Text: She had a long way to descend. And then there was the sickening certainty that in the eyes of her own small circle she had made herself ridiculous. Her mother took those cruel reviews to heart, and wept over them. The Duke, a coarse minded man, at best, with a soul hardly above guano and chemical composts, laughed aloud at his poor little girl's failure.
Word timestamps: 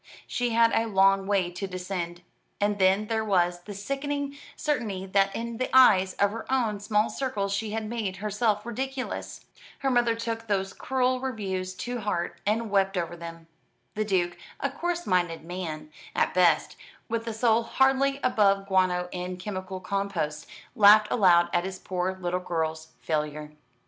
She 0.25 0.49
had 0.49 0.71
a 0.73 0.87
long 0.87 1.27
way 1.27 1.51
to 1.51 1.67
descend. 1.67 2.23
And 2.59 2.79
then 2.79 3.05
there 3.05 3.23
was 3.23 3.59
the 3.65 3.75
sickening 3.75 4.35
certainty 4.55 5.05
that 5.05 5.35
in 5.35 5.57
the 5.57 5.69
eyes 5.77 6.15
of 6.15 6.31
her 6.31 6.51
own 6.51 6.79
small 6.79 7.07
circle 7.11 7.47
she 7.49 7.69
had 7.69 7.87
made 7.87 8.15
herself 8.15 8.65
ridiculous. 8.65 9.45
Her 9.77 9.91
mother 9.91 10.15
took 10.15 10.47
those 10.47 10.73
cruel 10.73 11.19
reviews 11.19 11.75
to 11.75 11.99
heart, 11.99 12.41
and 12.47 12.71
wept 12.71 12.97
over 12.97 13.15
them. 13.15 13.45
The 13.93 14.03
Duke, 14.05 14.37
a 14.59 14.71
coarse 14.71 15.05
minded 15.05 15.45
man, 15.45 15.91
at 16.15 16.33
best, 16.33 16.77
with 17.07 17.27
a 17.27 17.33
soul 17.33 17.61
hardly 17.61 18.19
above 18.23 18.65
guano 18.67 19.07
and 19.13 19.37
chemical 19.39 19.79
composts, 19.79 20.47
laughed 20.75 21.09
aloud 21.11 21.47
at 21.53 21.63
his 21.63 21.77
poor 21.77 22.15
little 22.19 22.39
girl's 22.39 22.87
failure. 23.01 23.51